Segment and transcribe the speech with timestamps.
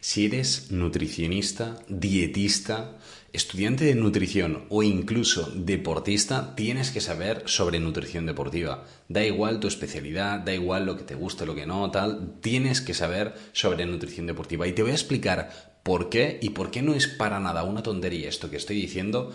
[0.00, 2.98] Si eres nutricionista, dietista,
[3.32, 8.84] estudiante de nutrición o incluso deportista, tienes que saber sobre nutrición deportiva.
[9.08, 12.80] Da igual tu especialidad, da igual lo que te guste, lo que no, tal, tienes
[12.80, 14.68] que saber sobre nutrición deportiva.
[14.68, 17.82] Y te voy a explicar por qué y por qué no es para nada una
[17.82, 19.32] tontería esto que estoy diciendo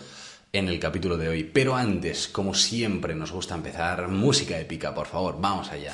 [0.52, 1.44] en el capítulo de hoy.
[1.44, 5.92] Pero antes, como siempre nos gusta empezar, música épica, por favor, vamos allá.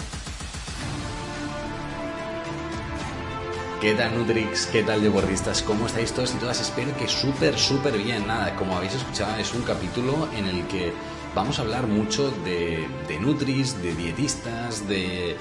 [3.81, 4.67] ¿Qué tal Nutrix?
[4.67, 5.63] ¿Qué tal deportistas?
[5.63, 6.61] ¿Cómo estáis todos y todas?
[6.61, 8.27] Espero que súper, súper bien.
[8.27, 10.93] Nada, como habéis escuchado, es un capítulo en el que
[11.35, 15.35] vamos a hablar mucho de, de Nutris, de dietistas, de,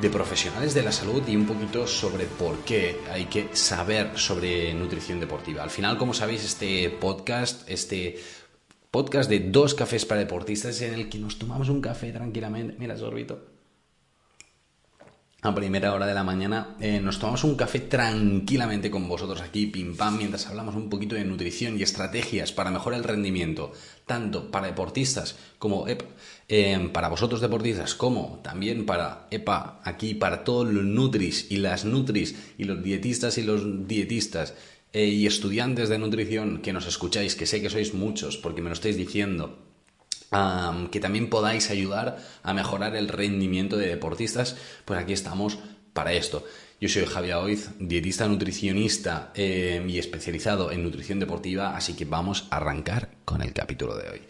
[0.00, 4.72] de profesionales de la salud y un poquito sobre por qué hay que saber sobre
[4.72, 5.62] nutrición deportiva.
[5.62, 8.18] Al final, como sabéis, este podcast, este
[8.90, 12.74] podcast de dos cafés para deportistas en el que nos tomamos un café tranquilamente.
[12.78, 13.55] Mira, sorbito
[15.42, 19.66] a primera hora de la mañana eh, nos tomamos un café tranquilamente con vosotros aquí,
[19.66, 23.72] pim pam, mientras hablamos un poquito de nutrición y estrategias para mejorar el rendimiento,
[24.06, 25.86] tanto para deportistas como
[26.48, 31.84] eh, para vosotros deportistas, como también para EPA, aquí para todos los nutris y las
[31.84, 34.54] nutris y los dietistas y los dietistas
[34.92, 38.70] eh, y estudiantes de nutrición que nos escucháis, que sé que sois muchos porque me
[38.70, 39.65] lo estáis diciendo
[40.90, 45.58] que también podáis ayudar a mejorar el rendimiento de deportistas, pues aquí estamos
[45.92, 46.44] para esto.
[46.78, 52.48] Yo soy Javier Oiz, dietista nutricionista em, y especializado en nutrición deportiva, así que vamos
[52.50, 54.22] a arrancar con el capítulo de hoy.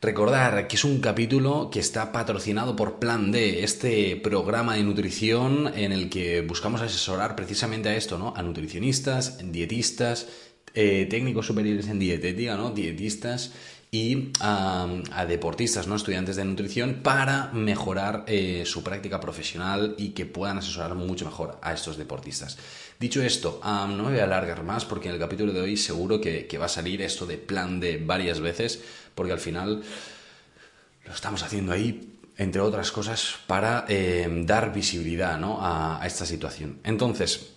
[0.00, 5.72] Recordar que es un capítulo que está patrocinado por Plan D, este programa de nutrición
[5.74, 8.34] en el que buscamos asesorar precisamente a esto, ¿no?
[8.36, 10.28] A nutricionistas, dietistas,
[10.74, 12.70] eh, técnicos superiores en dietética, ¿no?
[12.70, 13.52] Dietistas
[13.94, 15.94] y a, deportistas, ¿no?
[15.94, 21.60] estudiantes de nutrición, para mejorar eh, su práctica profesional y que puedan asesorar mucho mejor
[21.62, 22.58] a estos deportistas.
[22.98, 26.20] Dicho esto, no me voy a alargar más porque en el capítulo de hoy seguro
[26.20, 28.82] que, va a salir esto de plan de varias veces,
[29.14, 29.84] porque al final
[31.04, 36.80] lo estamos haciendo ahí entre otras cosas, para eh, dar visibilidad a, a, esta situación.
[36.82, 37.52] Entonces,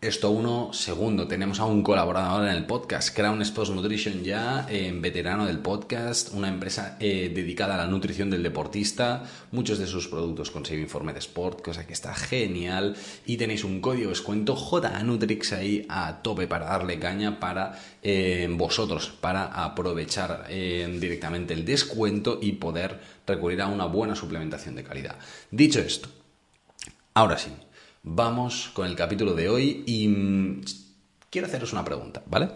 [0.00, 0.72] esto uno.
[0.72, 5.58] Segundo, tenemos a un colaborador en el podcast, Crown Sports Nutrition ya, eh, veterano del
[5.58, 9.24] podcast, una empresa eh, dedicada a la nutrición del deportista.
[9.52, 12.96] Muchos de sus productos consiguen informe de sport, cosa que está genial.
[13.24, 18.48] Y tenéis un código de descuento JNutrix ahí a tope para darle caña para eh,
[18.50, 25.16] vosotros, para aprovechar directamente el descuento y poder recurrir a una buena suplementación de calidad.
[25.50, 26.08] Dicho esto,
[27.14, 27.50] ahora sí,
[28.06, 30.62] vamos con el capítulo de hoy y mm,
[31.28, 32.50] quiero haceros una pregunta, ¿vale?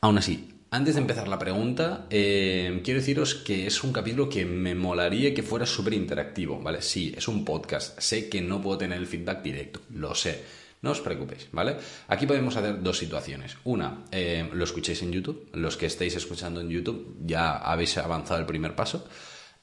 [0.00, 4.46] Aún así, antes de empezar la pregunta, eh, quiero deciros que es un capítulo que
[4.46, 6.80] me molaría que fuera súper interactivo, ¿vale?
[6.80, 10.62] Sí, es un podcast, sé que no puedo tener el feedback directo, lo sé.
[10.82, 11.76] No os preocupéis, ¿vale?
[12.08, 13.56] Aquí podemos hacer dos situaciones.
[13.64, 15.48] Una, eh, lo escuchéis en YouTube.
[15.52, 19.06] Los que estéis escuchando en YouTube ya habéis avanzado el primer paso.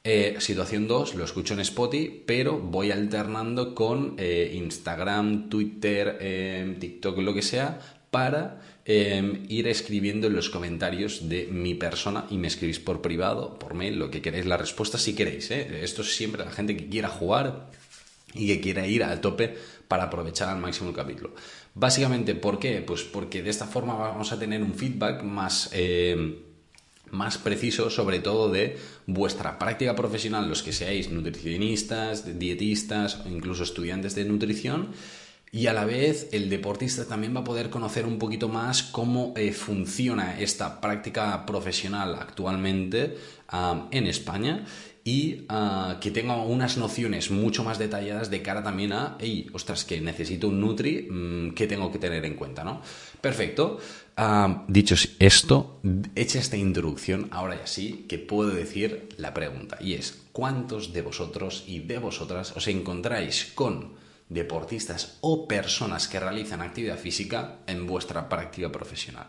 [0.02, 6.78] Eh, situación 2, lo escucho en Spotify, pero voy alternando con eh, Instagram, Twitter, eh,
[6.80, 7.80] TikTok, lo que sea,
[8.10, 13.76] para ir escribiendo en los comentarios de mi persona y me escribís por privado, por
[13.76, 15.52] mail, lo que queréis, la respuesta si queréis.
[15.52, 17.70] Esto es siempre la gente que quiera jugar
[18.34, 19.56] y que quiera ir al tope
[19.88, 21.36] para aprovechar al máximo el capítulo.
[21.76, 22.81] Básicamente, ¿por qué?
[22.81, 25.70] Pues porque de esta forma vamos a tener un feedback más
[27.12, 33.64] más preciso sobre todo de vuestra práctica profesional, los que seáis nutricionistas, dietistas o incluso
[33.64, 34.90] estudiantes de nutrición.
[35.52, 39.34] Y a la vez el deportista también va a poder conocer un poquito más cómo
[39.36, 43.18] eh, funciona esta práctica profesional actualmente
[43.92, 44.66] en España
[45.04, 49.86] y ah, que tenga unas nociones mucho más detalladas de cara también a, hey, ostras,
[49.86, 52.64] que necesito un Nutri, mm, ¿qué tengo que tener en cuenta?
[52.64, 52.81] ¿no?
[53.20, 53.80] Perfecto.
[54.68, 55.80] Dicho esto,
[56.14, 61.02] hecha esta introducción, ahora ya sí que puedo decir la pregunta, y es, ¿cuántos de
[61.02, 63.94] vosotros y de vosotras os encontráis con
[64.29, 69.27] deportistas o personas que realizan actividad física en vuestra práctica profesional?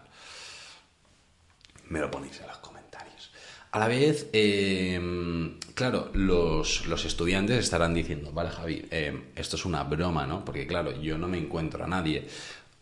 [1.88, 3.32] Me lo ponéis en los comentarios.
[3.72, 9.82] A la vez, em, claro, los, estudiantes estarán diciendo, vale Javi, em, esto es una
[9.84, 10.44] broma, ¿no?
[10.44, 12.28] Porque claro, yo no me encuentro a nadie.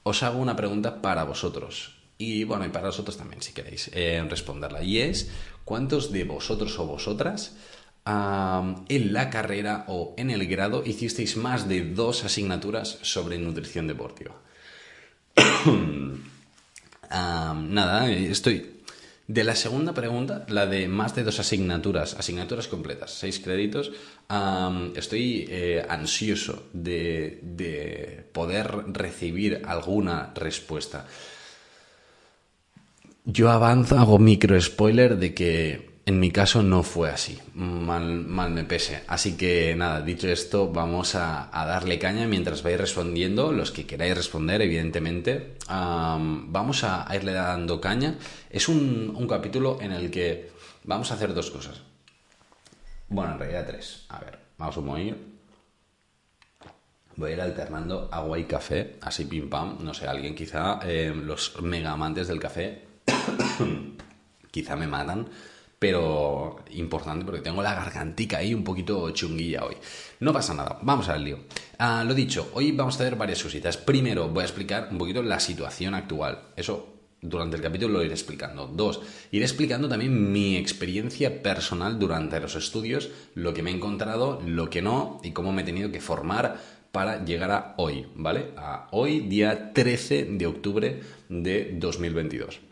[0.03, 1.97] Os hago una pregunta para vosotros.
[2.19, 4.83] Y bueno, y para vosotros también, si queréis eh, responderla.
[4.83, 5.31] Y es,
[5.65, 7.57] ¿cuántos de vosotros o vosotras
[8.09, 14.35] en la carrera o en el grado hicisteis más de dos asignaturas sobre nutrición deportiva?
[17.11, 18.75] nada, estoy...
[19.29, 23.93] De la segunda pregunta, la de más de dos asignaturas, asignaturas completas, seis créditos,
[24.95, 31.07] estoy eh, ansioso de, de poder recibir alguna respuesta.
[33.27, 38.51] Yo avanzo, hago micro spoiler de que en mi caso no fue así, mal, mal
[38.51, 39.05] me pese.
[39.09, 44.17] Así que nada, dicho esto, vamos a, darle caña mientras vais respondiendo, los que queráis
[44.17, 45.59] responder, evidentemente.
[45.69, 48.15] vamos a, irle dando caña.
[48.49, 50.51] Es un, capítulo en el que
[50.85, 51.83] vamos a hacer dos cosas.
[53.11, 54.07] Bueno, en realidad tres.
[54.09, 55.17] A ver, vamos a mover.
[57.17, 59.77] Voy a ir alternando agua y café, así pim pam.
[59.85, 62.87] No sé, alguien quizá, eh, los mega amantes del café,
[64.51, 65.29] quizá me matan
[65.79, 69.77] pero importante porque tengo la gargantica ahí un poquito chunguilla hoy.
[70.21, 71.41] No pasa nada, vamos al lío.
[71.79, 73.77] Ah, lo dicho, hoy vamos a hacer varias cositas.
[73.77, 76.49] Primero, voy a explicar un poquito la situación actual.
[76.57, 78.67] Eso durante el capítulo lo iré explicando.
[78.67, 84.41] Dos, iré explicando también mi experiencia personal durante los estudios, lo que me he encontrado,
[84.45, 86.61] lo que no y cómo me he tenido que formar
[86.93, 88.53] para llegar a hoy, ¿vale?
[88.57, 92.68] A hoy, día 13 de octubre de 2022.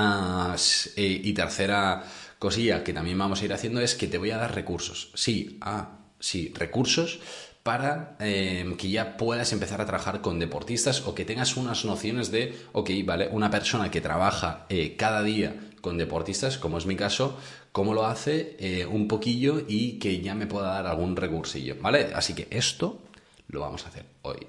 [0.00, 0.54] Ah,
[0.94, 2.04] eh, y tercera
[2.38, 5.10] cosilla que también vamos a ir haciendo es que te voy a dar recursos.
[5.14, 7.18] Sí, ah, sí, recursos
[7.64, 12.30] para em, que ya puedas empezar a trabajar con deportistas o que tengas unas nociones
[12.30, 16.94] de, ok, vale, una persona que trabaja eh, cada día con deportistas, como es mi
[16.94, 17.36] caso,
[17.72, 22.12] cómo lo hace eh, un poquillo y que ya me pueda dar algún recursillo, ¿vale?
[22.14, 23.00] Así que esto
[23.48, 24.46] lo vamos a hacer hoy.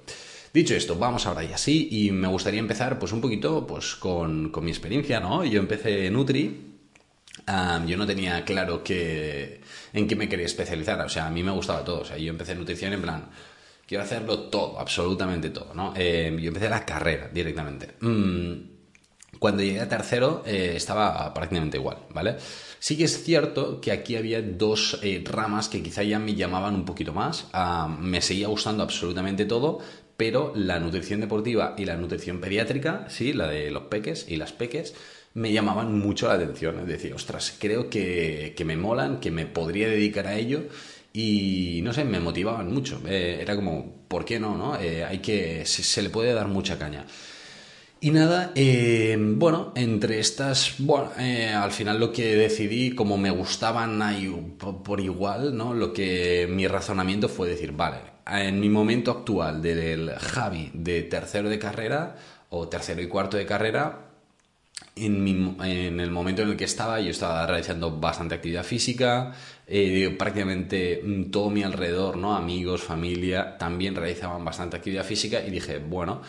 [0.53, 4.51] Dicho esto, vamos ahora ya sí, y me gustaría empezar pues un poquito pues con,
[4.61, 5.45] mi experiencia, ¿no?
[5.45, 6.69] Yo empecé Nutri,
[7.85, 9.61] yo no tenía claro que,
[9.93, 12.29] en qué me quería especializar, o sea, a mí me gustaba todo, o sea, yo
[12.31, 13.29] empecé nutrición en plan,
[13.89, 15.93] quiero hacerlo todo, absolutamente todo, ¿no?
[15.95, 17.95] Eh, yo empecé la carrera directamente.
[17.99, 18.79] Mm,
[19.39, 22.35] cuando llegué a tercero eh, estaba prácticamente igual, ¿vale?
[22.79, 26.75] Sí que es cierto que aquí había dos eh, ramas que quizá ya me llamaban
[26.75, 27.47] un poquito más.
[27.99, 29.79] Me seguía gustando absolutamente todo,
[30.19, 34.51] pero la nutrición deportiva y la nutrición pediátrica, sí, la de los peques y las
[34.51, 34.93] peques,
[35.33, 36.77] me llamaban mucho la atención.
[36.81, 40.63] Es decir, ostras, creo que, me molan, que me podría dedicar a ello
[41.13, 43.01] y no sé, me motivaban mucho.
[43.07, 44.57] Eh, era como, ¿por qué no?
[44.57, 44.77] no?
[44.77, 47.05] Eh, hay que, se, le puede dar mucha caña.
[48.01, 54.01] Y nada, eh, bueno, entre estas, bueno, al final lo que decidí, como me gustaban
[54.01, 55.73] ahí por igual, ¿no?
[55.73, 61.49] Lo que mi razonamiento fue decir, vale, en mi momento actual del Javi de tercero
[61.49, 62.15] de carrera
[62.49, 64.09] o tercero y cuarto de carrera,
[64.95, 69.33] en, en, el momento en el que estaba, yo estaba realizando bastante actividad física,
[69.67, 72.35] eh, prácticamente mm, todo mi alrededor, ¿no?
[72.35, 76.21] amigos, familia, también realizaban bastante actividad física y dije, bueno,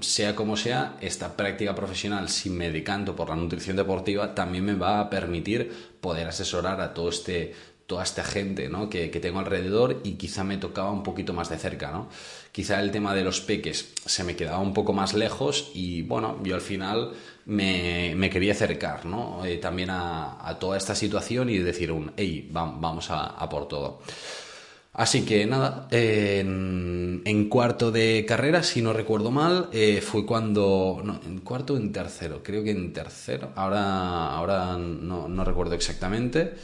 [0.00, 4.74] sea como sea, esta práctica profesional, si me decanto por la nutrición deportiva, también me
[4.74, 5.70] va a permitir
[6.00, 7.54] poder asesorar a todo este
[7.86, 8.88] toda esta gente ¿no?
[8.88, 11.90] que, tengo alrededor y quizá me tocaba un poquito más de cerca.
[11.90, 12.08] ¿no?
[12.52, 16.38] Quizá el tema de los peques se me quedaba un poco más lejos y bueno,
[16.42, 17.12] yo al final
[17.46, 19.44] me, quería acercar ¿no?
[19.44, 24.00] Eh, también a, toda esta situación y decir un, hey, vamos a, por todo.
[24.94, 31.02] Así que nada, en, cuarto de carrera, si no recuerdo mal, eh, fue cuando...
[31.04, 35.74] No, en cuarto o en tercero, creo que en tercero, ahora, ahora no, no recuerdo
[35.74, 36.54] exactamente.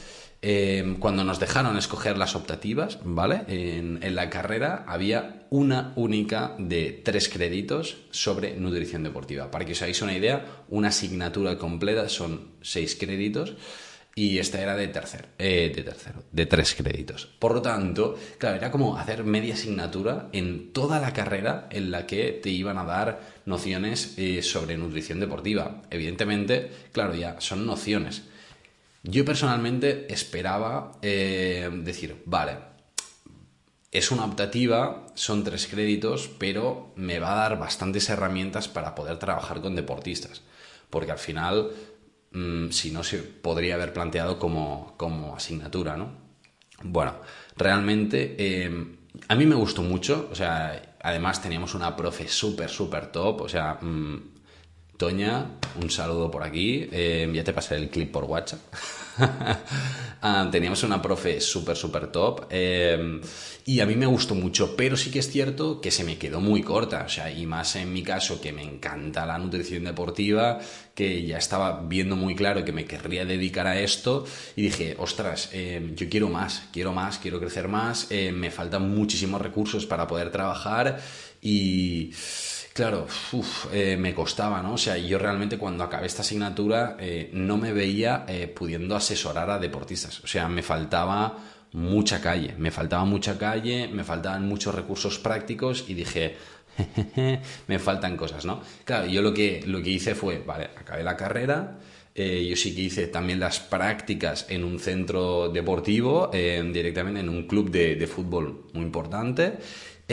[0.43, 3.43] Em, cuando nos dejaron escoger las optativas, ¿vale?
[3.47, 9.51] En, la carrera había una única de tres créditos sobre nutrición deportiva.
[9.51, 13.53] Para que os hagáis una idea, una asignatura completa son seis créditos
[14.15, 17.27] y esta era de tercero, eh, de tercero, de tres créditos.
[17.37, 22.07] Por lo tanto, claro, era como hacer media asignatura en toda la carrera en la
[22.07, 25.83] que te iban a dar nociones eh, sobre nutrición deportiva.
[25.91, 28.23] Evidentemente, claro, ya son nociones
[29.03, 32.57] yo personalmente esperaba eh, decir, vale,
[33.91, 39.17] es una optativa, son tres créditos, pero me va a dar bastantes herramientas para poder
[39.17, 40.43] trabajar con deportistas.
[40.89, 41.71] Porque al final,
[42.31, 46.11] mm, si no, se podría haber planteado como, asignatura, ¿no?
[46.83, 47.15] Bueno,
[47.57, 53.11] realmente eh, a mí me gustó mucho, o sea, además teníamos una profe súper, súper
[53.11, 54.40] top, o sea, mm,
[55.01, 55.47] Toña,
[55.81, 56.87] un saludo por aquí.
[56.91, 58.59] Eh, ya te pasé el clip por WhatsApp.
[60.23, 62.45] Ah, teníamos una profe súper, súper top.
[62.51, 63.19] Eh,
[63.65, 66.39] y a mí me gustó mucho, pero sí que es cierto que se me quedó
[66.39, 67.01] muy corta.
[67.07, 70.59] O sea, y más en mi caso, que me encanta la nutrición deportiva,
[70.93, 74.23] que ya estaba viendo muy claro que me querría dedicar a esto.
[74.55, 78.07] Y dije, ostras, eh, yo quiero más, quiero más, quiero crecer más.
[78.11, 80.99] me faltan muchísimos recursos para poder trabajar
[81.41, 82.13] Y
[82.73, 83.07] claro,
[83.73, 84.73] eh, me costaba, ¿no?
[84.73, 89.49] O sea, yo realmente cuando acabé esta asignatura eh, no me veía eh, pudiendo asesorar
[89.49, 90.23] a deportistas.
[90.23, 91.37] O sea, me faltaba
[91.73, 96.35] mucha calle, me faltaba mucha calle, me faltaban muchos recursos prácticos y dije,
[97.67, 98.61] me faltan cosas, ¿no?
[98.85, 101.79] Claro, yo lo que, lo que hice fue, vale, acabé la carrera,
[102.13, 107.71] yo sí que hice también las prácticas en un centro deportivo, directamente en un club
[107.71, 109.57] de fútbol muy importante.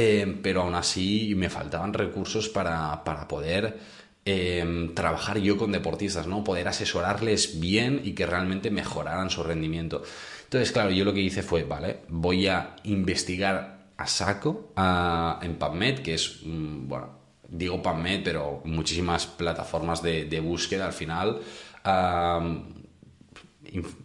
[0.01, 3.81] Eh, pero aún así me faltaban recursos para, poder
[4.25, 6.45] eh, trabajar yo con deportistas, ¿no?
[6.45, 10.05] Poder asesorarles bien y que realmente mejoraran su rendimiento.
[10.45, 14.73] Entonces, claro, yo lo que hice fue, vale, voy a investigar a saco
[15.43, 21.41] en PubMed, que es, mm, bueno, digo PubMed, pero muchísimas plataformas de, búsqueda al final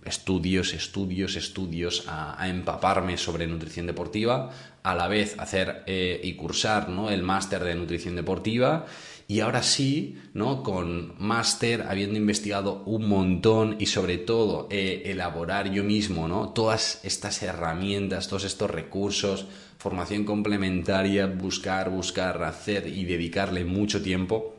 [0.05, 4.51] estudios, estudios, estudios, a, empaparme sobre nutrición deportiva,
[4.83, 7.09] a la vez hacer eh, y cursar ¿no?
[7.09, 8.85] el máster de nutrición deportiva
[9.27, 10.63] y ahora sí, ¿no?
[10.63, 16.49] con máster, habiendo investigado un montón y sobre todo eh, elaborar yo mismo ¿no?
[16.49, 24.55] todas estas herramientas, todos estos recursos, formación complementaria, buscar, buscar, hacer y dedicarle mucho tiempo,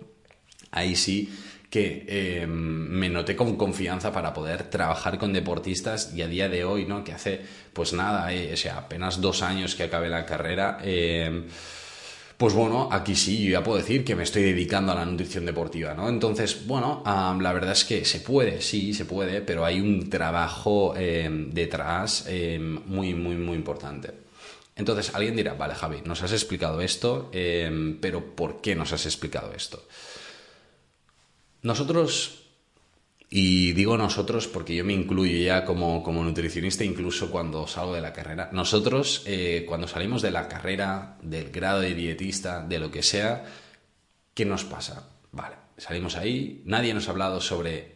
[0.71, 1.31] ahí sí
[1.75, 6.65] que eh, me noté con confianza para poder trabajar con deportistas y a día de
[6.65, 7.03] hoy, ¿no?
[7.03, 7.41] Que hace,
[7.73, 11.49] pues nada, eh, o sea, apenas dos años que acabé la carrera, eh,
[12.37, 15.47] pues bueno, aquí sí, yo ya puedo decir que me estoy dedicando a la nutrición
[15.47, 16.09] deportiva, ¿no?
[16.09, 20.95] Entonces, bueno, la verdad es que se puede, sí, se puede, pero hay un trabajo
[20.97, 22.29] detrás
[22.87, 24.13] muy, muy, muy importante.
[24.77, 27.33] Entonces, alguien dirá, vale, Javi, nos has explicado esto,
[28.01, 29.83] pero ¿por qué nos has explicado esto?
[31.65, 32.43] Nosotros,
[33.31, 38.13] y digo nosotros porque yo me incluyo ya como, nutricionista incluso cuando salgo de la
[38.13, 43.03] carrera, nosotros eh, cuando salimos de la carrera, del grado de dietista, de lo que
[43.03, 43.47] sea,
[44.35, 45.09] ¿qué nos pasa?
[45.33, 47.95] Vale, salimos ahí, nadie nos ha hablado sobre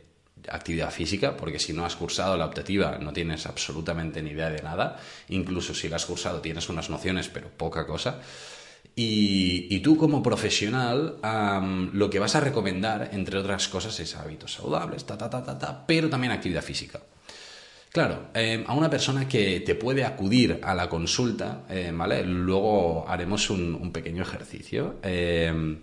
[0.50, 4.62] actividad física, porque si no has cursado la optativa no tienes absolutamente ni idea de
[4.62, 4.98] nada,
[5.28, 8.22] incluso si la has cursado tienes unas nociones, pero poca cosa.
[9.00, 11.18] Y, tú como profesional
[11.92, 15.56] lo que vas a recomendar, entre otras cosas, es hábitos saludables, ta, ta, ta, ta,
[15.56, 17.00] ta pero también actividad física.
[17.92, 22.22] Claro, em, a una persona que te puede acudir a la consulta, em, ¿vale?
[22.24, 25.80] Luego haremos un, pequeño ejercicio em,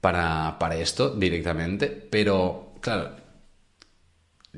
[0.00, 3.16] para, para esto directamente, pero claro,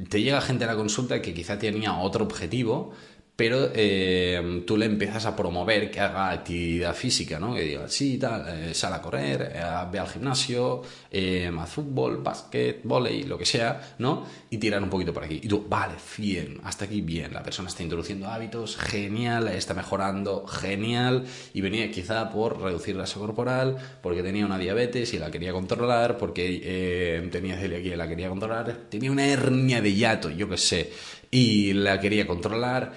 [0.08, 2.92] te llega gente a la consulta que quizá tenía otro objetivo,
[3.34, 7.54] pero eh, tú le empiezas a promover que haga actividad física, ¿no?
[7.54, 12.80] Que diga, sí, tal, eh, sal a correr, eh, ve al gimnasio, a fútbol, básquet,
[12.84, 14.26] volei, lo que sea, ¿no?
[14.50, 15.40] Y tirar un poquito por aquí.
[15.42, 20.46] Y tú, vale, bien, hasta aquí bien, la persona está introduciendo hábitos, genial, está mejorando,
[20.46, 21.24] genial,
[21.54, 26.18] y venía quizá por reducir grasa corporal, porque tenía una diabetes y la quería controlar,
[26.18, 30.92] porque tenía celiaquía y la quería controlar, tenía una hernia de hiato, yo qué sé,
[31.30, 32.92] y la quería controlar,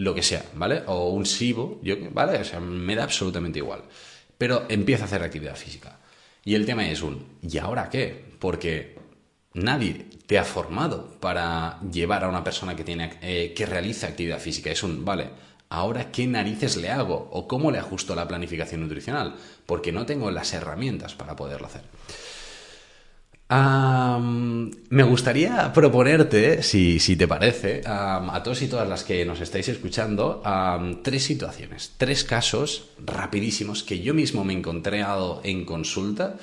[0.00, 0.82] lo que sea, ¿vale?
[0.86, 2.38] O un SIBO, yo, ¿vale?
[2.38, 3.82] O sea, me da absolutamente igual.
[4.38, 5.98] Pero empieza a hacer actividad física.
[6.42, 8.24] Y el tema es un, ¿y ahora qué?
[8.38, 8.98] Porque
[9.52, 14.38] nadie te ha formado para llevar a una persona que, tiene, eh, que realiza actividad
[14.38, 14.70] física.
[14.70, 15.28] Es un, vale,
[15.68, 17.28] ¿ahora qué narices le hago?
[17.32, 19.36] ¿O cómo le ajusto la planificación nutricional?
[19.66, 21.82] Porque no tengo las herramientas para poderlo hacer
[23.50, 29.68] me gustaría proponerte, si, si te parece, a todos y todas las que nos estáis
[29.68, 30.42] escuchando,
[31.02, 36.36] tres situaciones, tres casos rapidísimos que yo mismo me he encontrado en consulta.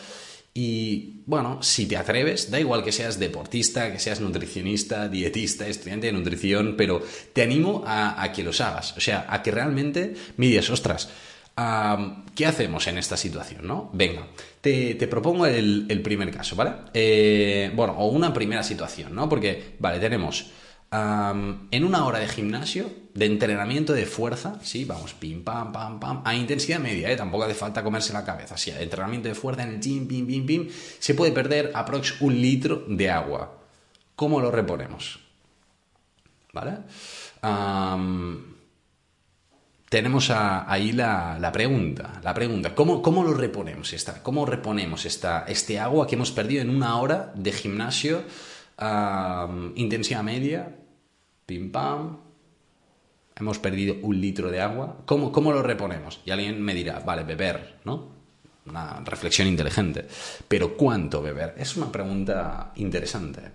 [0.54, 6.08] Y bueno, si te atreves, da igual que seas deportista, que seas nutricionista, dietista, estudiante
[6.08, 8.98] de nutrición, pero te animo a, que los hagas.
[8.98, 11.10] O sea, a que realmente mides, ostras,
[12.36, 13.66] ¿Qué hacemos en esta situación?
[13.66, 13.90] ¿no?
[13.94, 14.28] Venga,
[14.62, 16.72] te, propongo el, primer caso, ¿vale?
[16.94, 19.28] Eh, bueno, o una primera situación, ¿no?
[19.28, 20.52] Porque, vale, tenemos
[20.92, 26.22] en una hora de gimnasio, de entrenamiento de fuerza, sí, vamos, pim, pam, pam, pam,
[26.24, 27.18] a intensidad media, ¿eh?
[27.18, 30.46] tampoco hace falta comerse la cabeza, sí, entrenamiento de fuerza en el gym, pim, pim,
[30.46, 33.58] pim, se puede perder aprox un litro de agua.
[34.16, 35.20] ¿Cómo lo reponemos?
[36.54, 36.78] ¿Vale?
[39.90, 45.80] Tenemos ahí la, pregunta, la pregunta, ¿cómo, cómo lo reponemos esta, cómo reponemos esta, este
[45.80, 48.24] agua que hemos perdido en una hora de gimnasio,
[49.76, 50.76] intensidad media,
[51.46, 52.18] pim pam,
[53.38, 56.20] hemos perdido un litro de agua, ¿cómo, ¿cómo lo reponemos?
[56.26, 58.18] Y alguien me dirá, vale, beber, ¿no?
[58.66, 60.06] Una reflexión inteligente.
[60.50, 61.54] Pero ¿cuánto beber?
[61.58, 63.52] Es una pregunta interesante.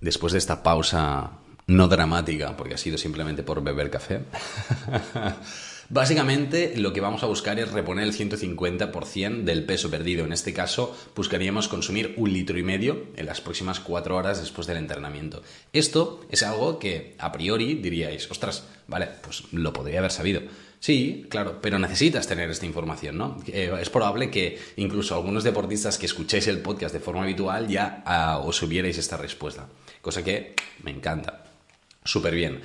[0.00, 4.20] Después de esta pausa no dramática, porque ha sido simplemente por beber café.
[5.90, 10.24] Básicamente lo que vamos a buscar es reponer el 150% del peso perdido.
[10.24, 14.66] En este caso buscaríamos consumir un litro y medio en las próximas cuatro horas después
[14.66, 15.42] del entrenamiento.
[15.72, 20.40] Esto es algo que a priori diríais, ostras, vale, pues lo podría haber sabido.
[20.80, 23.38] Sí, claro, pero necesitas tener esta información, ¿no?
[23.46, 28.02] Eh, es probable que incluso algunos deportistas que escuchéis el podcast de forma habitual ya
[28.04, 29.68] ah, os hubierais esta respuesta,
[30.02, 31.53] cosa que me encanta.
[32.06, 32.60] Súper bien.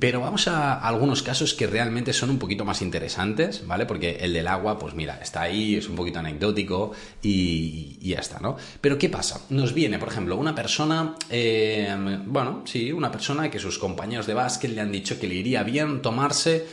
[0.00, 3.86] pero vamos a algunos casos que realmente son un poquito más interesantes, ¿vale?
[3.86, 6.90] Porque el del agua, pues mira, está ahí, es un poquito anecdótico
[7.22, 8.56] y, ya está, ¿no?
[8.80, 9.42] Pero ¿qué pasa?
[9.50, 14.34] Nos viene, por ejemplo, una persona, em, bueno, sí, una persona que sus compañeros de
[14.34, 16.66] básquet le han dicho que le iría bien tomarse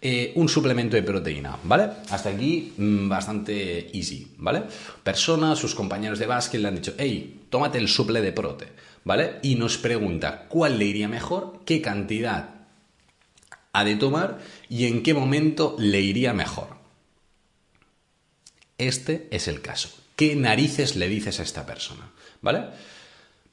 [0.00, 1.88] eh, un suplemento de proteína, ¿vale?
[2.08, 4.62] Hasta aquí mm, bastante easy, ¿vale?
[5.02, 8.87] Persona, sus compañeros de básquet le han dicho, hey, tómate el suple de prote.
[9.08, 9.38] ¿Vale?
[9.40, 12.50] Y nos pregunta cuál le iría mejor, qué cantidad
[13.72, 14.38] ha de tomar
[14.68, 16.76] y en qué momento le iría mejor.
[18.76, 19.88] Este es el caso.
[20.14, 22.10] ¿Qué narices le dices a esta persona?
[22.42, 22.66] ¿Vale?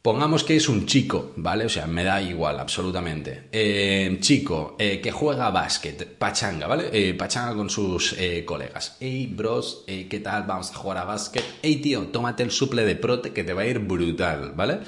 [0.06, 1.66] Pongamos que es un chico, ¿vale?
[1.66, 3.46] O sea, me da igual, absolutamente.
[3.52, 6.92] Eh, chico eh, que juega básquet, pachanga, ¿vale?
[6.94, 8.98] Eh, pachanga con sus colegas.
[9.00, 10.44] Hey, bros, ¿qué tal?
[10.44, 11.44] Vamos a jugar a básquet.
[11.64, 14.82] Hey, tío, tómate el suple de prote que te va a ir brutal, ¿vale?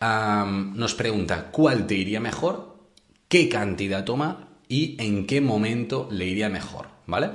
[0.00, 2.76] nos pregunta cuál te iría mejor,
[3.28, 7.30] qué cantidad toma y en qué momento le iría mejor, ¿vale?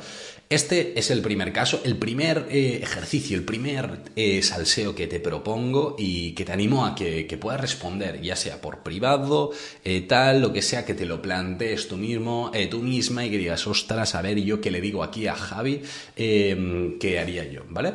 [0.50, 5.20] Este es el primer caso, el primer eh, ejercicio, el primer eh, salseo que te
[5.20, 9.52] propongo y que te animo a que, puedas responder, ya sea por privado,
[9.84, 13.38] eh, tal, lo que sea, que te lo plantees tú mismo, tú misma y que
[13.38, 15.84] digas, ostras, a ver, yo qué le digo aquí a Javi,
[16.16, 17.94] em, qué haría yo, ¿vale?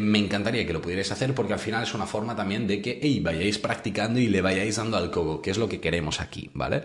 [0.00, 2.98] me encantaría que lo pudierais hacer porque al final es una forma también de que
[3.00, 6.50] hey, vayáis practicando y le vayáis dando al cogo, que es lo que queremos aquí,
[6.54, 6.82] ¿vale?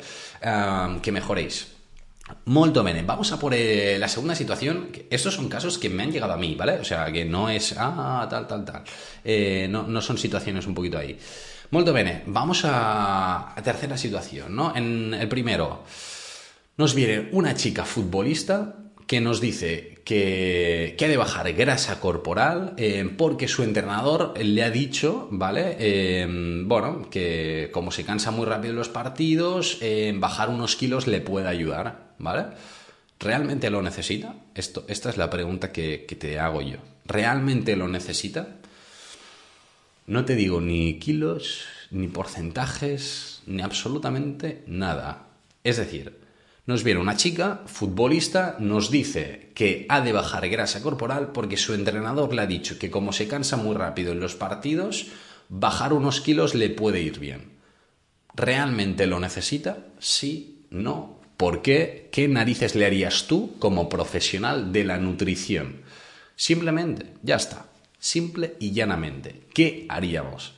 [1.01, 1.72] que mejoréis.
[2.45, 3.03] Molto bene.
[3.03, 4.89] Vamos a por eh, la segunda situación.
[5.09, 6.73] Estos son casos que me han llegado a mí, ¿vale?
[6.73, 8.83] O sea, que no es, ah, tal, tal, tal.
[9.23, 11.17] Eh, no, son situaciones un poquito ahí.
[11.71, 12.23] Molto bene.
[12.27, 14.75] Vamos a, a tercera situación, ¿no?
[14.75, 15.83] En el primero,
[16.77, 18.75] nos viene una chica futbolista
[19.07, 24.63] que nos dice que, que, ha de bajar grasa corporal eh, porque su entrenador le
[24.63, 26.25] ha dicho, ¿vale?
[26.65, 31.21] Bueno, que como se cansa muy rápido en los partidos, eh, bajar unos kilos le
[31.21, 32.45] puede ayudar, ¿vale?
[33.19, 34.35] ¿Realmente lo necesita?
[34.55, 36.77] Esto, esta es la pregunta que, que te hago yo.
[37.05, 38.57] ¿Realmente lo necesita?
[40.05, 45.27] No te digo ni kilos, ni porcentajes, ni absolutamente nada.
[45.63, 46.19] Es decir,
[46.65, 51.73] nos viene una chica, futbolista, nos dice que ha de bajar grasa corporal porque su
[51.73, 55.07] entrenador le ha dicho que como se cansa muy rápido en los partidos,
[55.49, 57.51] bajar unos kilos le puede ir bien.
[58.33, 59.77] ¿Realmente lo necesita?
[59.99, 61.19] Sí, no.
[61.43, 62.07] ¿Por qué?
[62.09, 65.81] ¿Qué narices le harías tú como profesional de la nutrición?
[66.37, 67.65] Simplemente, ya está.
[67.99, 69.41] Simple y llanamente.
[69.53, 70.53] ¿Qué haríamos?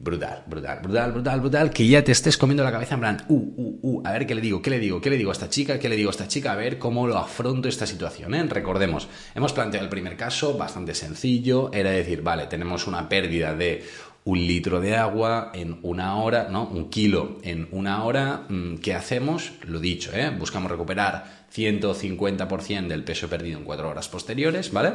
[0.00, 3.34] brutal, brutal, brutal, brutal, brutal, que ya te estés comiendo la cabeza en plan, uh,
[3.34, 5.50] uh, uh, a ver qué le digo, qué le digo, qué le digo a esta
[5.50, 8.34] chica, qué le digo a esta chica, a ver cómo lo afronto esta situación.
[8.34, 8.42] ¿eh?
[8.44, 13.84] Recordemos, hemos planteado el primer caso, bastante sencillo, era decir, vale, tenemos una pérdida de
[14.24, 16.64] un litro de agua en una hora, ¿no?
[16.64, 19.52] Un kilo en una hora, mm, ¿qué hacemos?
[19.66, 20.30] Lo dicho, ¿eh?
[20.30, 24.92] Buscamos recuperar 150% del peso perdido en cuatro horas posteriores, ¿vale?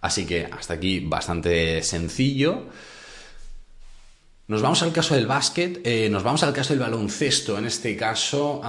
[0.00, 2.64] Así que hasta aquí bastante sencillo.
[4.46, 7.56] Nos vamos al caso del básquet, eh, nos vamos al caso del baloncesto.
[7.56, 8.60] En este caso,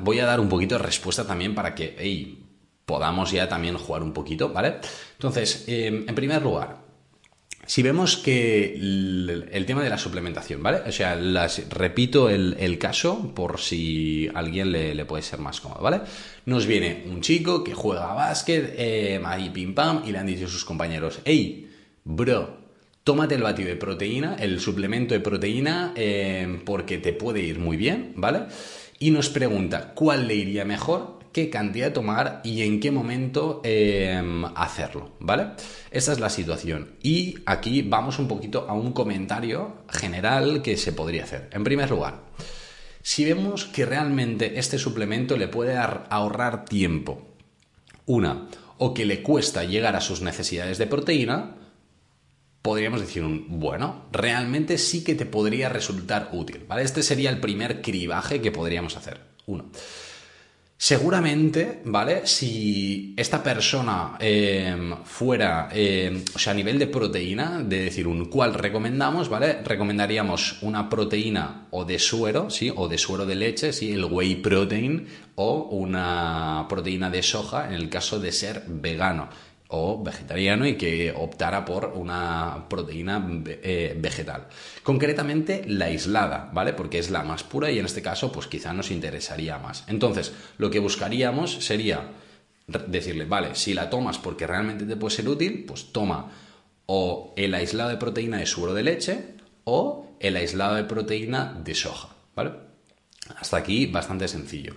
[0.00, 2.36] voy a dar un poquito de respuesta también para que
[2.84, 4.76] podamos ya también jugar un poquito, ¿vale?
[5.12, 6.83] Entonces, em, en primer lugar,
[7.66, 10.82] si vemos que el, tema de la suplementación, ¿vale?
[10.86, 11.18] O sea,
[11.70, 16.00] repito el, caso por si a alguien le, puede ser más cómodo, ¿vale?
[16.46, 20.26] Nos viene un chico que juega a básquet, eh, ahí pim pam, y le han
[20.26, 21.70] dicho sus compañeros, hey,
[22.04, 22.58] bro,
[23.02, 27.76] tómate el batido de proteína, el suplemento de proteína, eh, porque te puede ir muy
[27.76, 28.42] bien, ¿vale?
[28.98, 34.22] Y nos pregunta cuál le iría mejor, qué cantidad tomar y en qué momento eh,
[34.54, 35.48] hacerlo, ¿vale?
[35.90, 36.94] Esa es la situación.
[37.02, 41.50] Y aquí vamos un poquito a un comentario general que se podría hacer.
[41.52, 42.20] En primer lugar,
[43.02, 47.26] si vemos que realmente este suplemento le puede ahorrar tiempo,
[48.06, 51.56] una, o que le cuesta llegar a sus necesidades de proteína,
[52.62, 56.84] podríamos decir un, bueno, realmente sí que te podría resultar útil, ¿vale?
[56.84, 59.20] Este sería el primer cribaje que podríamos hacer.
[59.46, 59.70] Uno.
[60.76, 62.26] Seguramente, ¿vale?
[62.26, 68.26] Si esta persona em, fuera, em, o sea, a nivel de proteína, de decir un
[68.26, 69.62] cuál recomendamos, ¿vale?
[69.62, 72.70] Recomendaríamos una proteína o de suero, ¿sí?
[72.74, 73.92] O de suero de leche, ¿sí?
[73.92, 75.06] El whey protein
[75.36, 79.28] o una proteína de soja en el caso de ser vegano
[79.74, 84.46] o vegetariano y que optara por una proteína eh, vegetal.
[84.82, 86.72] Concretamente la aislada, ¿vale?
[86.72, 89.84] Porque es la más pura y en este caso pues quizá nos interesaría más.
[89.88, 92.12] Entonces, lo que buscaríamos sería
[92.66, 96.30] decirle, vale, si la tomas porque realmente te puede ser útil, pues toma
[96.86, 99.24] o el aislado de proteína de suero de leche
[99.64, 102.52] o el aislado de proteína de soja, ¿vale?
[103.36, 104.74] Hasta aquí bastante sencillo.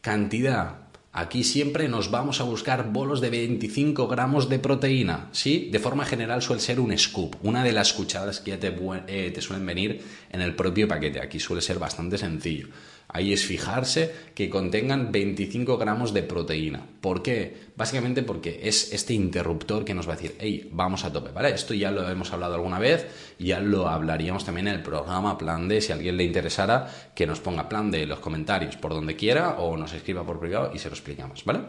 [0.00, 0.85] Cantidad,
[1.18, 5.70] Aquí siempre nos vamos a buscar bolos de 25 gramos de proteína, ¿sí?
[5.72, 8.76] De forma general suele ser un scoop, una de las cucharadas que ya te,
[9.06, 11.22] eh, te suelen venir en el propio paquete.
[11.22, 12.68] Aquí suele ser bastante sencillo.
[13.08, 16.82] Ahí es fijarse que contengan 25 gramos de proteína.
[17.00, 17.66] ¿Por qué?
[17.76, 21.50] Básicamente porque es este interruptor que nos va a decir, hey, vamos a tope, ¿vale?
[21.50, 23.06] Esto ya lo hemos hablado alguna vez,
[23.38, 27.26] ya lo hablaríamos también en el programa Plan D, si a alguien le interesara, que
[27.26, 30.72] nos ponga Plan D en los comentarios por donde quiera o nos escriba por privado
[30.74, 31.60] y se lo explicamos, ¿vale?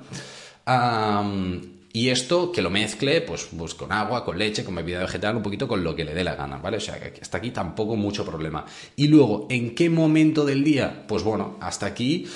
[1.98, 5.42] Y esto que lo mezcle, pues, pues, con agua, con leche, con bebida vegetal, un
[5.42, 6.78] poquito con lo que le dé la gana, ¿vale?
[6.78, 8.66] O sea, que hasta aquí tampoco mucho problema.
[8.96, 11.06] Y luego, ¿en qué momento del día?
[11.08, 12.28] Pues bueno, hasta aquí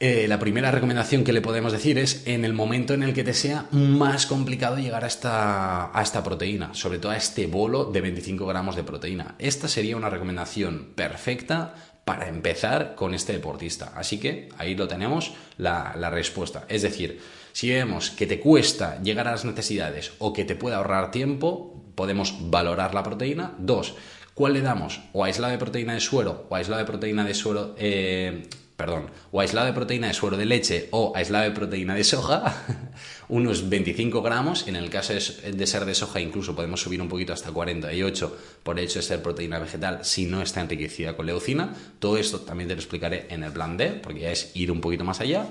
[0.00, 3.22] eh, la primera recomendación que le podemos decir es en el momento en el que
[3.22, 7.84] te sea más complicado llegar a esta, a esta proteína, sobre todo a este bolo
[7.84, 9.36] de 25 gramos de proteína.
[9.38, 13.92] Esta sería una recomendación perfecta para empezar con este deportista.
[13.94, 16.64] Así que ahí lo tenemos, la, respuesta.
[16.68, 17.20] Es decir,
[17.52, 21.82] si vemos que te cuesta llegar a las necesidades o que te puede ahorrar tiempo,
[21.94, 23.54] podemos valorar la proteína.
[23.58, 23.94] Dos,
[24.34, 25.00] ¿cuál le damos?
[25.12, 27.74] O aislado de proteína de suero o aislado de proteína de suero...
[27.78, 28.48] Eh,
[28.82, 32.50] perdón, o aislado de proteína de suero de leche o aislado de proteína de soja,
[33.28, 37.32] unos 25 gramos, en el caso de ser de soja incluso podemos subir un poquito
[37.32, 41.72] hasta 48 por hecho de ser proteína vegetal si no está enriquecida con leucina.
[42.00, 44.80] Todo esto también te lo explicaré en el plan D, porque ya es ir un
[44.80, 45.46] poquito más allá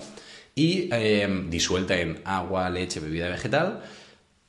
[0.53, 3.81] y em, disuelta en agua, leche, bebida vegetal,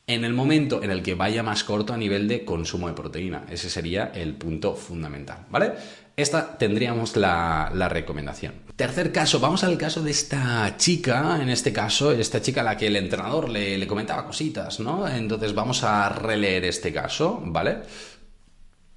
[0.09, 3.47] en el momento en el que vaya más corto a nivel de consumo de proteína.
[3.49, 5.73] Ese sería el punto fundamental, ¿vale?
[6.17, 8.55] Esta tendríamos la, recomendación.
[8.77, 12.77] Tercer caso, vamos al caso de esta chica, en este caso, esta chica a la
[12.77, 15.09] que el entrenador le, comentaba cositas, ¿no?
[15.09, 17.79] Entonces vamos a releer este caso, ¿vale?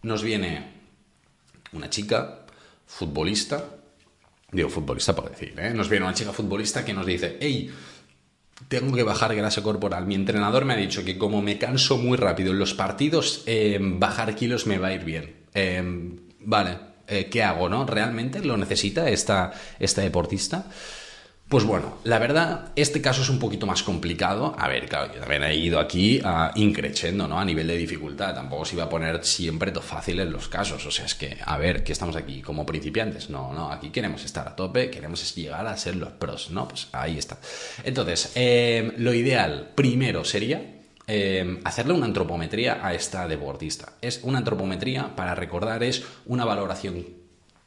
[0.03, 0.73] Nos viene
[1.71, 2.45] una chica
[2.85, 3.63] futbolista
[4.51, 5.73] digo futbolista por decir, ¿eh?
[5.73, 7.69] nos viene una chica futbolista que nos dice, hey,
[8.67, 10.05] tengo que bajar grasa corporal.
[10.07, 13.79] Mi entrenador me ha dicho que como me canso muy rápido en los partidos, eh,
[13.81, 15.35] bajar kilos me va a ir bien.
[15.53, 15.83] Eh,
[16.39, 17.69] vale, ¿qué hago?
[17.69, 17.85] ¿No?
[17.85, 20.65] ¿Realmente lo necesita esta, esta deportista?
[21.47, 24.55] Pues bueno, la verdad, este caso es un poquito más complicado.
[24.57, 27.39] A ver, claro, yo también he ido aquí a increchendo, ¿no?
[27.39, 28.33] A nivel de dificultad.
[28.33, 30.83] Tampoco se iba a poner siempre todo fácil en los casos.
[30.87, 33.29] O sea, es que, a ver, que estamos aquí como principiantes.
[33.29, 36.67] No, no, aquí queremos estar a tope, queremos llegar a ser los pros, ¿no?
[36.67, 37.37] Pues ahí está.
[37.83, 40.74] Entonces, eh, lo ideal primero sería
[41.07, 43.93] eh, hacerle una antropometría a esta deportista.
[44.01, 47.05] Es una antropometría, para recordar, es una valoración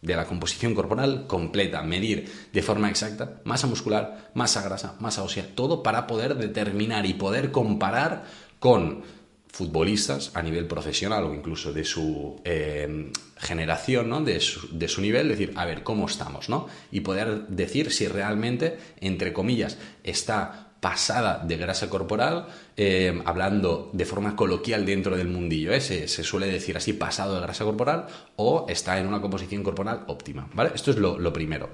[0.00, 5.54] de la composición corporal completa, medir de forma exacta masa muscular, masa grasa, masa ósea,
[5.54, 8.24] todo para poder determinar y poder comparar
[8.58, 9.02] con
[9.48, 14.20] futbolistas a nivel profesional o incluso de su eh, generación, ¿no?
[14.20, 16.48] de, su, de su nivel, decir, a ver, ¿cómo estamos?
[16.48, 16.68] ¿no?
[16.92, 24.04] Y poder decir si realmente, entre comillas, está pasada de grasa corporal, eh, hablando de
[24.04, 25.80] forma coloquial dentro del mundillo, ¿eh?
[25.80, 30.48] se, suele decir así, pasado de grasa corporal, o está en una composición corporal óptima,
[30.54, 30.70] ¿vale?
[30.74, 31.70] Esto es lo, primero.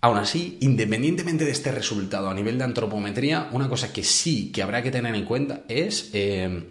[0.00, 4.62] Aún así, independientemente de este resultado a nivel de antropometría, una cosa que sí que
[4.62, 6.64] habrá que tener en cuenta es eh,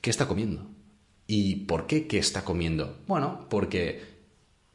[0.00, 0.66] qué está comiendo.
[1.26, 2.98] ¿Y por qué qué está comiendo?
[3.06, 4.18] Bueno, porque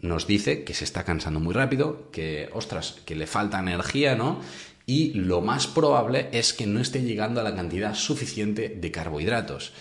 [0.04, 4.42] nos dice que se está cansando muy rápido, que, ostras, que le falta energía, ¿no?
[4.86, 9.72] Y lo más probable es que no esté llegando a la cantidad suficiente de carbohidratos.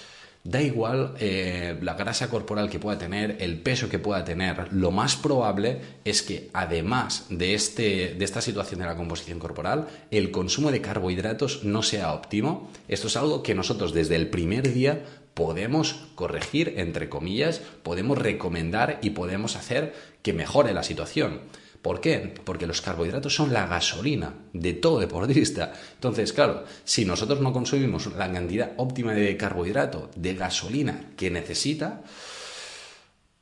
[0.44, 4.90] Da igual eh, la grasa corporal que pueda tener, el peso que pueda tener, lo
[4.90, 10.32] más probable es que además de, este, de esta situación de la composición corporal, el
[10.32, 12.72] consumo de carbohidratos no sea óptimo.
[12.88, 18.98] Esto es algo que nosotros desde el primer día podemos corregir, entre comillas, podemos recomendar
[19.00, 21.40] y podemos hacer que mejore la situación.
[21.82, 22.32] ¿Por qué?
[22.44, 25.72] Porque los carbohidratos son la gasolina de todo deportista.
[25.94, 32.02] Entonces, claro, si nosotros no consumimos la cantidad óptima de carbohidrato, de gasolina que necesita,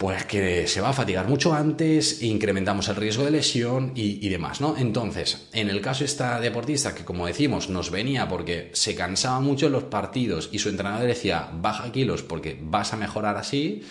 [0.00, 4.62] pues que se va a fatigar mucho antes, incrementamos el riesgo de lesión y, demás,
[4.62, 4.74] ¿no?
[4.78, 9.40] Entonces, en el caso de esta deportista que, como decimos, nos venía porque se cansaba
[9.40, 13.82] mucho en los partidos y su entrenador decía, baja kilos porque vas a mejorar así,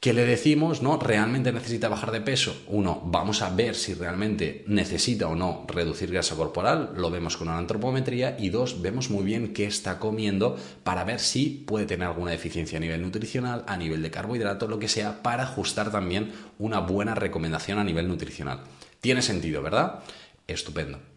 [0.00, 0.80] ¿Qué le decimos?
[0.80, 0.96] ¿No?
[0.96, 2.56] ¿Realmente necesita bajar de peso?
[2.68, 7.48] Uno, vamos a ver si realmente necesita o no reducir grasa corporal, lo vemos con
[7.48, 8.34] una antropometría.
[8.38, 12.78] Y dos, vemos muy bien qué está comiendo para ver si puede tener alguna deficiencia
[12.78, 17.14] a nivel nutricional, a nivel de carbohidrato, lo que sea, para ajustar también una buena
[17.14, 18.60] recomendación a nivel nutricional.
[19.02, 20.00] Tiene sentido, ¿verdad?
[20.46, 21.09] Estupendo.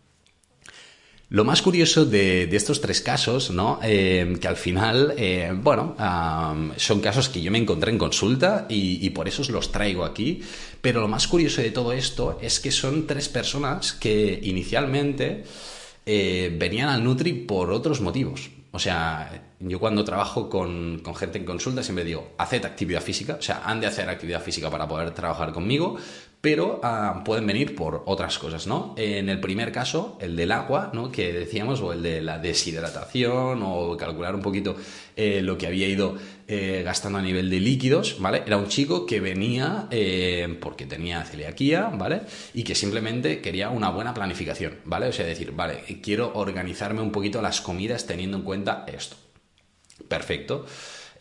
[1.33, 3.79] Lo más curioso de, estos tres casos, ¿no?
[3.81, 5.95] Eh, que al final, eh, bueno,
[6.75, 10.43] son casos que yo me encontré en consulta y, por eso os los traigo aquí.
[10.79, 15.43] Pero lo más curioso de todo esto es que son tres personas que inicialmente
[16.05, 18.51] eh, venían al Nutri por otros motivos.
[18.69, 23.37] O sea, yo cuando trabajo con, con, gente en consulta siempre digo, haced actividad física,
[23.39, 25.97] o sea, han de hacer actividad física para poder trabajar conmigo,
[26.43, 28.93] pero ah, pueden venir por otras cosas, ¿no?
[28.97, 31.09] En el primer caso, el del agua, ¿no?
[31.09, 34.75] Que decíamos, o el de la deshidratación, o calcular un poquito
[35.15, 36.17] eh, lo que había ido
[36.49, 38.43] eh, gastando a nivel de líquidos, ¿vale?
[38.45, 42.23] Era un chico que venía eh, porque tenía celiaquía, ¿vale?
[42.53, 45.07] Y que simplemente quería una buena planificación, ¿vale?
[45.07, 49.15] O sea, decir, vale, quiero organizarme un poquito las comidas teniendo en cuenta esto.
[50.09, 50.65] Perfecto.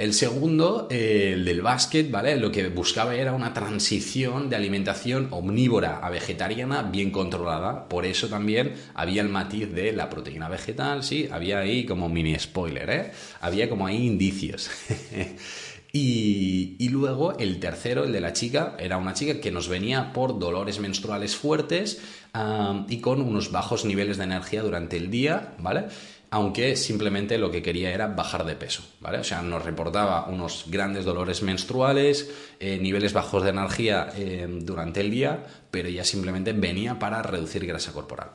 [0.02, 2.36] El segundo, eh, el del básquet, ¿vale?
[2.36, 7.88] Lo que buscaba era una transición de alimentación omnívora a vegetariana bien controlada.
[7.88, 12.36] Por eso también había el matiz de la proteína vegetal, sí, había ahí como mini
[12.36, 13.12] spoiler, ¿eh?
[13.40, 14.70] Había como ahí indicios.
[15.94, 20.38] Y, luego el tercero, el de la chica, era una chica que nos venía por
[20.38, 22.00] dolores menstruales fuertes
[22.88, 25.88] y con unos bajos niveles de energía durante el día, ¿vale?
[26.32, 29.18] Aunque simplemente lo que quería era bajar de peso, ¿vale?
[29.18, 35.02] O sea, nos reportaba unos grandes dolores menstruales, eh, niveles bajos de energía eh, durante
[35.02, 38.30] el día, pero ya simplemente venía para reducir grasa corporal.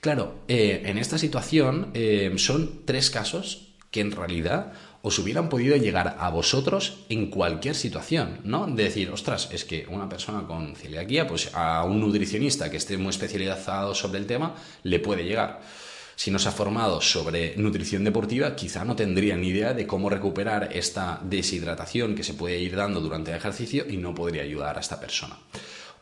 [0.00, 1.92] Claro, eh, en esta situación
[2.38, 8.40] son tres casos que en realidad os hubieran podido llegar a vosotros en cualquier situación,
[8.44, 8.66] ¿no?
[8.66, 12.96] De decir, ostras, es que una persona con celiaquía, pues a un nutricionista que esté
[12.96, 14.54] muy especializado sobre el tema,
[14.84, 15.60] le puede llegar
[16.22, 20.08] si no se ha formado sobre nutrición deportiva, quizá no tendría ni idea de cómo
[20.08, 24.76] recuperar esta deshidratación que se puede ir dando durante el ejercicio y no podría ayudar
[24.76, 25.36] a esta persona.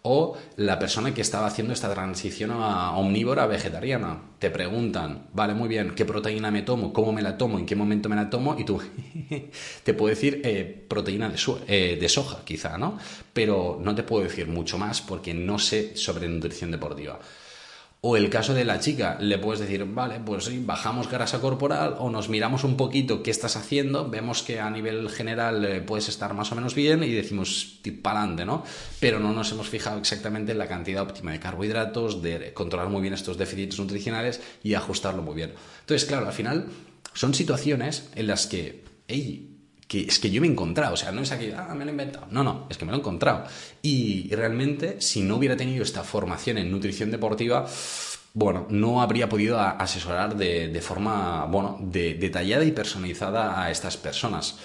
[0.03, 4.21] O la persona que estaba haciendo esta transición a omnívora vegetariana.
[4.39, 6.93] Te preguntan, vale, muy bien, ¿qué proteína me tomo?
[6.93, 7.59] ¿Cómo me la tomo?
[7.59, 8.59] ¿En qué momento me la tomo?
[8.59, 8.79] Y tú
[9.85, 12.99] te puedo decir eh, proteína de, eh, de soja, quizá, ¿no?
[13.33, 17.19] Pero no te puedo decir mucho más porque no sé sobre nutrición deportiva.
[18.03, 21.97] O el caso de la chica, le puedes decir, vale, pues sí, bajamos grasa corporal
[21.99, 26.09] o nos miramos un poquito qué estás haciendo, vemos que a nivel general eh, puedes
[26.09, 28.65] estar más o menos bien y decimos pa'lante, ¿no?
[29.01, 33.03] Pero no nos hemos fijado exactamente en la cantidad óptima de carbohidratos, de controlar muy
[33.03, 35.53] bien estos déficits nutricionales y ajustarlo muy bien.
[35.81, 36.69] Entonces, claro, al final
[37.13, 39.50] son situaciones en las que, hey,
[39.91, 41.89] que es que yo me he encontrado, o sea, no es aquí, ah, me lo
[41.89, 43.43] he inventado, no, no, es que me lo he encontrado.
[43.83, 47.67] Y realmente, si no hubiera tenido esta formación en nutrición deportiva,
[48.33, 54.59] bueno, no habría podido asesorar de, forma, bueno, detallada y personalizada a estas personas.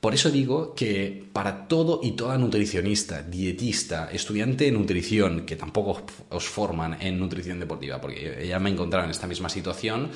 [0.00, 6.02] Por eso digo que para todo y toda nutricionista, dietista, estudiante de nutrición, que tampoco
[6.30, 10.10] os forman en nutrición deportiva, porque ya me he encontrado en esta misma situación,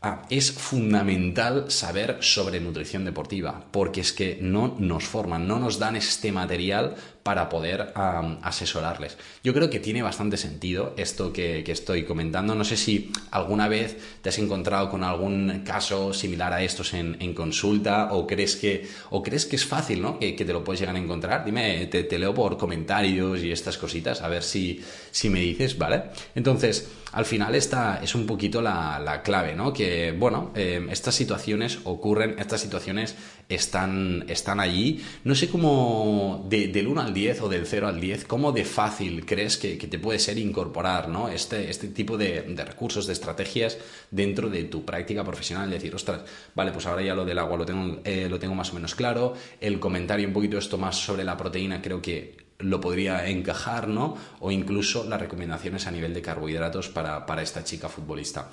[0.00, 5.80] Ah, es fundamental saber sobre nutrición deportiva, porque es que no nos forman, no nos
[5.80, 6.94] dan este material
[7.28, 9.18] para poder asesorarles.
[9.44, 12.54] Yo creo que tiene bastante sentido esto que, estoy comentando.
[12.54, 17.34] No sé si alguna vez te has encontrado con algún caso similar a estos en,
[17.34, 20.18] consulta o crees, que, o crees que es fácil, ¿no?
[20.18, 21.44] Que, te lo puedes llegar a encontrar.
[21.44, 26.04] Dime, te, leo por comentarios y estas cositas, a ver si, si me dices, ¿vale?
[26.34, 29.70] Entonces, al final esta es un poquito la, clave, ¿no?
[29.70, 29.87] Que,
[30.18, 33.16] bueno, eh, estas situaciones ocurren, estas situaciones
[33.48, 35.04] están, están allí.
[35.24, 39.24] No sé cómo, del 1 al 10 o del 0 al 10, cómo de fácil
[39.24, 41.28] crees que, te puede ser incorporar ¿no?
[41.28, 43.78] este, este tipo de, recursos, de estrategias
[44.10, 45.70] dentro de tu práctica profesional.
[45.70, 46.22] Decir, ostras,
[46.54, 48.94] vale, pues ahora ya lo del agua lo tengo, eh, lo tengo más o menos
[48.94, 49.34] claro.
[49.60, 54.16] El comentario un poquito esto más sobre la proteína creo que lo podría encajar, ¿no?
[54.40, 58.50] O incluso las recomendaciones a nivel de carbohidratos para, para esta chica futbolista.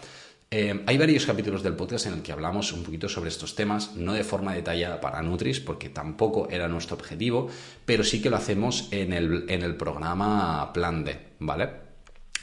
[0.58, 3.94] Eh, hay varios capítulos del podcast en el que hablamos un poquito sobre estos temas,
[3.98, 7.50] no de forma detallada para Nutris, porque tampoco era nuestro objetivo,
[7.84, 11.72] pero sí que lo hacemos en el, en el programa Plan D, ¿vale?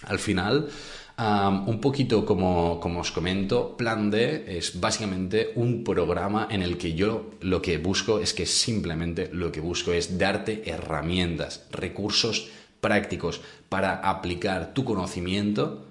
[0.03, 0.69] Al final,
[1.17, 6.93] un poquito como, como os comento, Plan D es básicamente un programa en el que
[6.93, 12.51] yo lo que busco es que simplemente lo que busco es darte herramientas, recursos
[12.83, 15.87] prácticos para aplicar tu conocimiento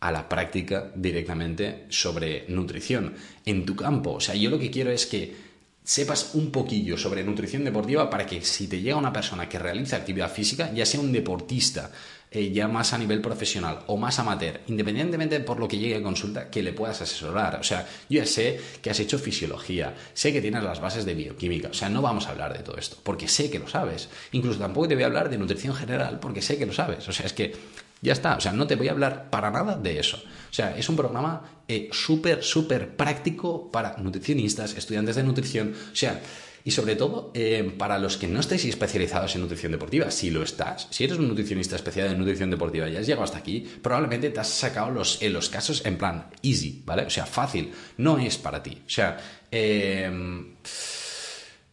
[0.00, 4.12] a la práctica directamente sobre nutrición en tu campo.
[4.12, 5.46] O sea, yo lo que quiero es que
[5.82, 9.96] sepas un poquillo sobre nutrición deportiva para que si te llega una persona que realiza
[9.96, 11.92] actividad física, ya sea un deportista,
[12.28, 16.02] eh, ya más a nivel profesional o más amateur, independientemente por lo que llegue a
[16.02, 17.60] consulta, que le puedas asesorar.
[17.60, 21.14] O sea, yo ya sé que has hecho fisiología, sé que tienes las bases de
[21.14, 24.08] bioquímica, o sea, no vamos a hablar de todo esto, porque sé que lo sabes.
[24.32, 27.08] Incluso tampoco te voy a hablar de nutrición general, porque sé que lo sabes.
[27.08, 27.54] O sea, es que
[28.02, 30.16] ya está, o sea, no te voy a hablar para nada de eso.
[30.16, 35.96] O sea, es un programa eh, súper, súper práctico para nutricionistas, estudiantes de nutrición, o
[35.96, 36.20] sea,
[36.66, 40.42] y sobre todo eh, para los que no estéis especializados en nutrición deportiva, si lo
[40.42, 44.30] estás, si eres un nutricionista especial en nutrición deportiva y has llegado hasta aquí, probablemente
[44.30, 47.04] te has sacado los, en los casos en plan easy, ¿vale?
[47.04, 48.82] O sea, fácil, no es para ti.
[48.84, 49.16] O sea,
[49.48, 50.10] eh,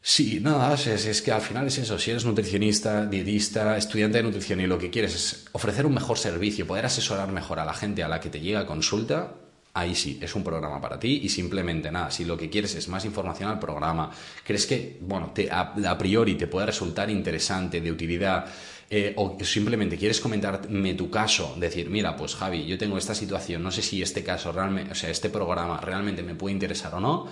[0.05, 1.97] Sí, nada, es, es, que al final es eso.
[1.97, 6.17] Si eres nutricionista, dietista, estudiante de nutrición y lo que quieres es ofrecer un mejor
[6.17, 9.31] servicio, poder asesorar mejor a la gente a la que te llega consulta,
[9.73, 12.89] ahí sí, es un programa para ti y simplemente nada, si lo que quieres es
[12.89, 14.11] más información al programa,
[14.43, 18.45] crees que, bueno, te, a, priori te puede resultar interesante, de utilidad,
[18.89, 23.63] eh, o simplemente quieres comentarme tu caso, decir, mira, pues Javi, yo tengo esta situación,
[23.63, 26.99] no sé si este caso realmente, o sea, este programa realmente me puede interesar o
[26.99, 27.25] no,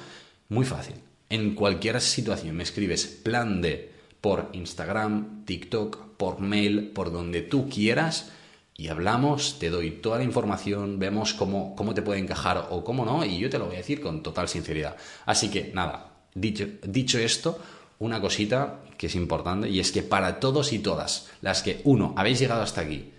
[0.47, 7.11] muy fácil en cualquier situación me escribes plan de por Instagram, TikTok, por mail, por
[7.11, 8.31] donde tú quieras
[8.75, 13.05] y hablamos, te doy toda la información, vemos cómo, cómo te puede encajar o cómo
[13.05, 14.97] no y yo te lo voy a decir con total sinceridad.
[15.25, 17.59] Así que nada, dicho, dicho esto,
[17.99, 22.13] una cosita que es importante y es que para todos y todas las que, uno,
[22.17, 23.11] habéis llegado hasta aquí,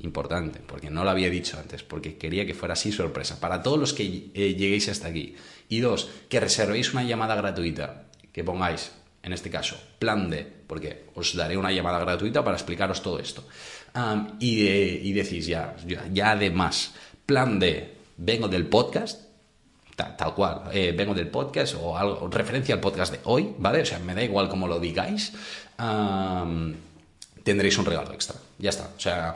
[0.00, 3.78] importante, porque no lo había dicho antes, porque quería que fuera así sorpresa, para todos
[3.78, 5.36] los que eh, lleguéis hasta aquí,
[5.72, 11.06] y dos, que reservéis una llamada gratuita, que pongáis, en este caso, plan D, porque
[11.14, 13.42] os daré una llamada gratuita para explicaros todo esto.
[14.38, 15.74] y, decís ya,
[16.12, 16.92] ya además,
[17.24, 19.22] plan D, vengo del podcast,
[19.96, 23.80] tal, cual, eh, vengo del podcast o algo, referencia al podcast de hoy, ¿vale?
[23.80, 25.32] O sea, me da igual como lo digáis,
[27.42, 29.34] tendréis un regalo extra, ya está, o sea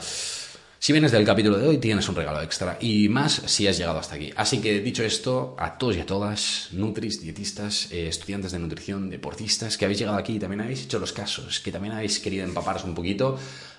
[0.79, 3.99] si vienes del capítulo de hoy, tienes un regalo extra y más si has llegado
[3.99, 4.33] hasta aquí.
[4.37, 9.09] Así que dicho esto, a todos y a todas, nutris, dietistas, eh, estudiantes de nutrición,
[9.09, 12.45] deportistas, que habéis llegado aquí y también habéis hecho los casos, que también habéis querido
[12.45, 13.39] empaparos un poquito,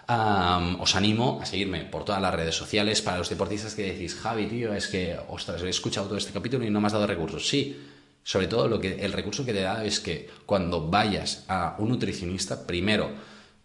[0.10, 3.02] os animo a seguirme por todas las redes sociales.
[3.02, 6.66] Para los deportistas que decís, Javi, tío, es que, ostras, he escuchado todo este capítulo
[6.66, 7.48] y no me has dado recursos.
[7.48, 7.78] Sí,
[8.24, 11.90] sobre todo lo que, el recurso que te da es que cuando vayas a un
[11.90, 13.12] nutricionista, primero,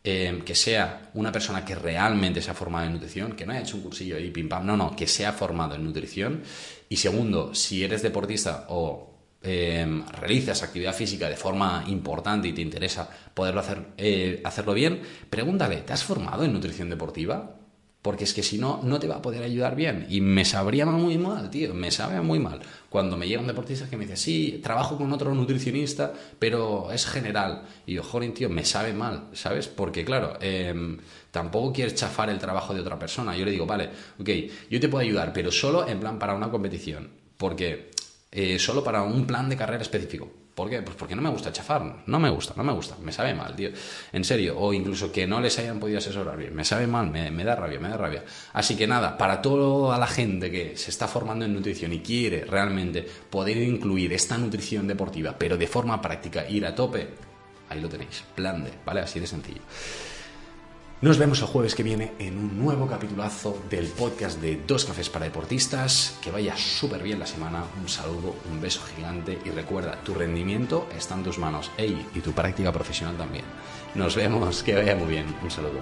[0.04, 3.62] Em, que sea una persona que realmente se ha formado en nutrición, que no haya
[3.62, 6.42] hecho un cursillo y pim pam, no, no, que se ha formado en nutrición.
[6.88, 9.10] Y segundo, si eres deportista o
[9.42, 15.02] em, realizas actividad física de forma importante y te interesa poderlo hacer, eh, hacerlo bien,
[15.30, 17.61] pregúntale, ¿te has formado en nutrición deportiva?
[18.02, 20.06] Porque es que si no, no te va a poder ayudar bien.
[20.10, 22.60] Y me sabría muy mal, tío, me sabe muy mal.
[22.90, 27.06] Cuando me llega un deportista que me dice, sí, trabajo con otro nutricionista, pero es
[27.06, 27.62] general.
[27.86, 29.68] Y yo, joder, tío, me sabe mal, ¿sabes?
[29.68, 30.98] Porque claro, em,
[31.30, 33.36] tampoco quieres chafar el trabajo de otra persona.
[33.36, 34.28] Yo le digo, vale, ok,
[34.68, 37.08] yo te puedo ayudar, pero solo en plan para una competición.
[37.36, 37.92] Porque
[38.32, 40.41] eh, solo para un plan de carrera específico.
[40.54, 40.82] ¿Por qué?
[40.82, 43.56] Pues porque no me gusta chafar, no me gusta, no me gusta, me sabe mal,
[43.56, 43.70] tío.
[44.12, 47.30] En serio, o incluso que no les hayan podido asesorar bien, me sabe mal, me,
[47.30, 48.24] me da rabia, me da rabia.
[48.52, 52.44] Así que nada, para toda la gente que se está formando en nutrición y quiere
[52.44, 57.08] realmente poder incluir esta nutrición deportiva, pero de forma práctica, ir a tope,
[57.70, 59.00] ahí lo tenéis, plan de, ¿vale?
[59.00, 59.62] Así de sencillo.
[61.02, 65.10] Nos vemos el jueves que viene en un nuevo capitulazo del podcast de Dos Cafés
[65.10, 66.16] para Deportistas.
[66.22, 67.64] Que vaya súper bien la semana.
[67.80, 71.72] Un saludo, un beso gigante y recuerda, tu rendimiento está en tus manos.
[71.76, 73.44] Ey, y tu práctica profesional también.
[73.96, 75.26] Nos vemos, que vaya muy bien.
[75.42, 75.80] Un saludo.